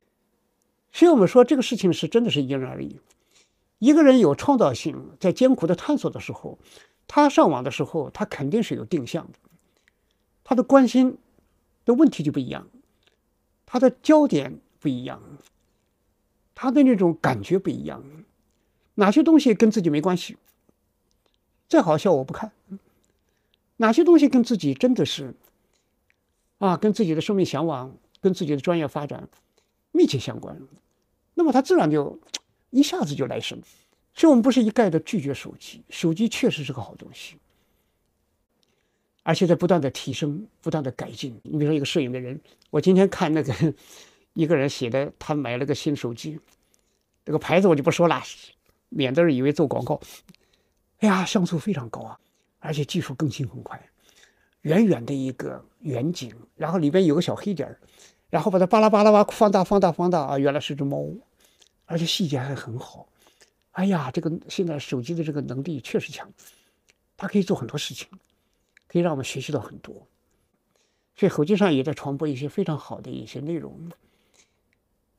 [0.91, 2.99] 所以我们说这个事情是真的是因人而异。
[3.79, 6.59] 一个人有创造性，在艰苦的探索的时候，
[7.07, 9.39] 他上网的时候，他肯定是有定向的，
[10.43, 11.17] 他的关心
[11.85, 12.67] 的问题就不一样，
[13.65, 15.21] 他的焦点不一样。
[16.61, 18.03] 他的那种感觉不一样，
[18.93, 20.37] 哪些东西跟自己没关系？
[21.67, 22.51] 再好笑我不看。
[23.77, 25.33] 哪些东西跟自己真的是
[26.59, 27.91] 啊，跟自己的生命向往、
[28.21, 29.27] 跟自己的专业发展
[29.91, 30.55] 密切相关，
[31.33, 32.19] 那么他自然就
[32.69, 33.59] 一下子就来神。
[34.13, 37.37] 所以我们不是一概的拒绝手机，手机确实是个好东西，
[39.23, 41.35] 而且在不断的提升、不断的改进。
[41.41, 42.39] 你比如说一个摄影的人，
[42.69, 43.73] 我今天看那个。
[44.33, 46.39] 一个人写的，他买了个新手机，
[47.25, 48.21] 这个牌子我就不说了，
[48.89, 49.99] 免得以为做广告。
[50.99, 52.19] 哎呀，像素非常高啊，
[52.59, 53.81] 而且技术更新很快。
[54.61, 57.79] 远远的一个远景，然后里边有个小黑点儿，
[58.29, 61.05] 然后把它巴拉巴拉巴放大、放大、放大啊，原来是只猫，
[61.85, 63.07] 而且细节还很好。
[63.71, 66.31] 哎呀，这个现在手机的这个能力确实强，
[67.17, 68.07] 它可以做很多事情，
[68.87, 70.07] 可以让我们学习到很多。
[71.15, 73.91] 所以手机上也在传播一些非常好的一些内容。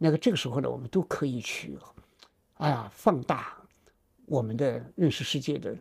[0.05, 1.79] 那个这个时候呢，我们都可以去，
[2.55, 3.57] 哎呀，放大
[4.27, 5.77] 我们的认识世界的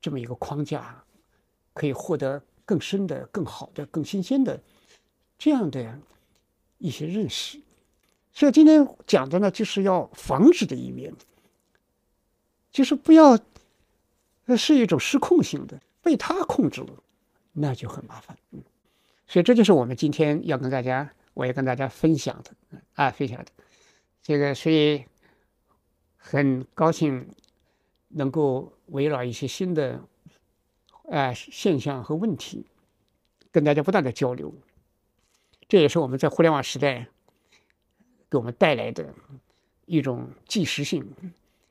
[0.00, 1.04] 这么一个框架，
[1.72, 4.60] 可以获得更深的、更好的、更新鲜的
[5.38, 5.96] 这样的
[6.78, 7.60] 一些认识。
[8.32, 11.14] 所以今天讲的呢，就是要防止的一面，
[12.72, 13.38] 就是不要
[14.56, 16.92] 是一种失控性的被他控制了，
[17.52, 18.36] 那就很麻烦。
[18.50, 18.60] 嗯，
[19.28, 21.08] 所以这就是我们今天要跟大家。
[21.34, 23.50] 我也跟大家分享的啊，分享的
[24.22, 25.04] 这个，所以
[26.16, 27.28] 很高兴
[28.08, 30.00] 能够围绕一些新的
[31.10, 32.66] 啊现象和问题，
[33.50, 34.54] 跟大家不断的交流。
[35.68, 37.08] 这也是我们在互联网时代
[38.30, 39.12] 给我们带来的
[39.86, 41.04] 一种即时性，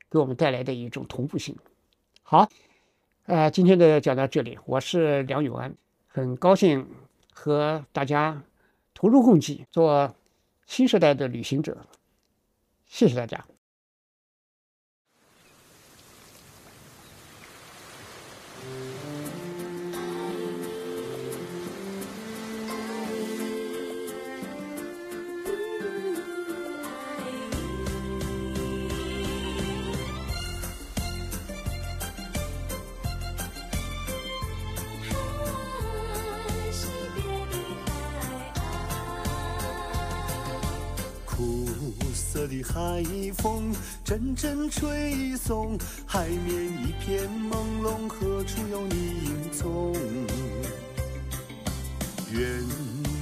[0.09, 1.55] 给我们带来的一种同步性。
[2.21, 2.49] 好，
[3.27, 5.73] 呃，今天的讲到这里，我是梁永安，
[6.07, 6.85] 很高兴
[7.31, 8.43] 和大家。
[8.93, 10.15] 投入共济，做
[10.65, 11.85] 新时代的旅行者。
[12.85, 13.43] 谢谢大家。
[42.73, 43.03] 海
[43.37, 43.71] 风
[44.03, 48.95] 阵阵吹送，海面一片朦胧，何处有你
[49.25, 49.93] 影踪？
[52.31, 52.65] 远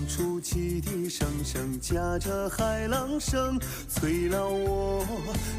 [0.07, 5.05] 处汽笛声声夹着海浪声，催老我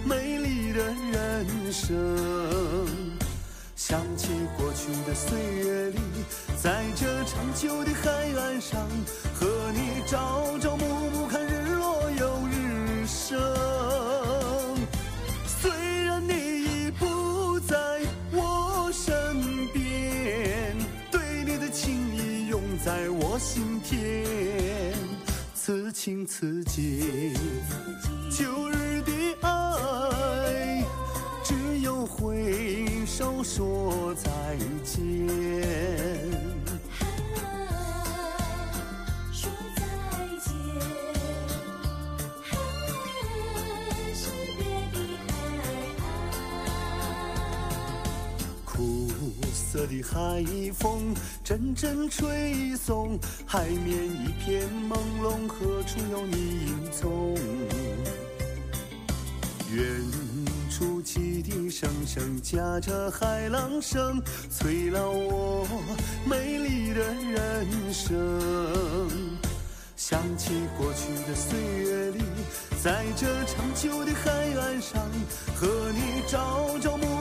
[0.07, 0.83] 美丽的
[1.13, 2.89] 人生。
[3.77, 5.99] 想起过去的岁月里，
[6.63, 8.89] 在这长久的海岸上，
[9.35, 10.92] 和你朝朝暮
[26.05, 27.33] 情此景，
[28.29, 30.85] 旧日的爱，
[31.45, 34.31] 只有挥手说再
[34.83, 35.01] 见。
[49.87, 57.35] 的海风阵阵吹送，海面一片朦胧，何处有你影踪？
[59.73, 59.85] 远
[60.71, 65.67] 处汽笛声声夹着海浪声，催老我
[66.27, 69.09] 美丽的人生。
[69.97, 72.23] 想起过去的岁月里，
[72.83, 74.31] 在这长久的海
[74.61, 75.01] 岸上，
[75.55, 77.12] 和你朝朝暮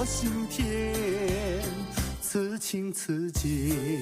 [0.00, 0.94] 我心田。
[2.20, 4.00] 此情此景，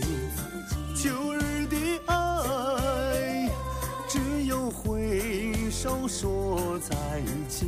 [0.95, 3.49] 旧日的爱，
[4.07, 7.67] 只有挥手说再见。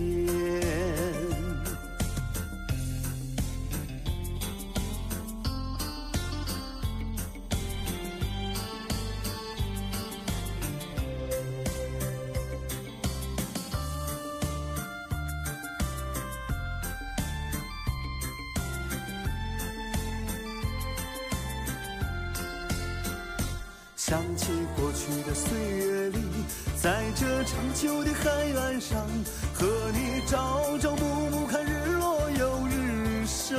[26.81, 29.05] 在这长久的海岸上，
[29.53, 33.59] 和你朝朝暮暮看日落又日升。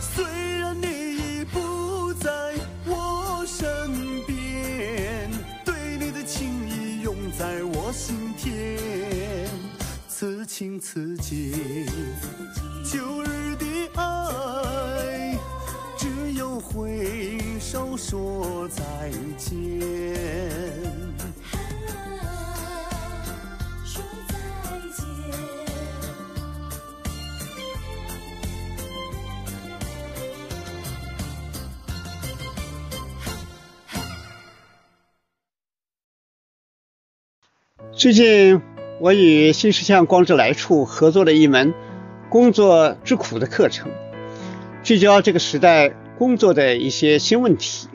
[0.00, 0.24] 虽
[0.58, 0.86] 然你
[1.40, 2.30] 已不在
[2.86, 5.28] 我身边，
[5.66, 8.78] 对你的情意永在我心田。
[10.08, 11.52] 此情此景，
[12.90, 15.11] 旧日的爱，
[16.62, 17.38] 挥。
[17.58, 18.82] 手说再
[19.36, 19.52] 见。
[23.84, 24.34] 说再
[24.94, 25.04] 见。
[37.92, 38.60] 最近，
[39.00, 41.72] 我与新世相光之来处合作了一门
[42.28, 43.90] “工作之苦”的课程，
[44.82, 45.94] 聚焦这个时代。
[46.18, 47.88] 工作的一些新问题，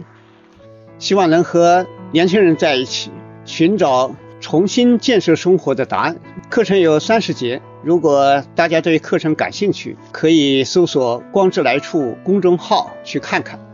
[1.00, 3.12] 希望能和年轻人在一起
[3.46, 6.18] 寻找重新建设生活的答案。
[6.50, 13.67] 课程有三十节，如果大家对课程感兴趣，可以搜索“光之来处”公众号去看看。